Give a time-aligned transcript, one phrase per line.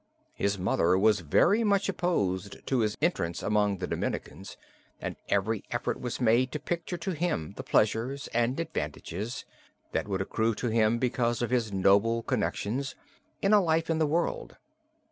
[0.33, 4.57] His mother was very much opposed to his entrance among the Dominicans,
[4.99, 9.45] and every effort was made to picture to him the pleasures and advantages
[9.91, 12.95] that would accrue to him because of his noble connections,
[13.43, 14.57] in a life in the world.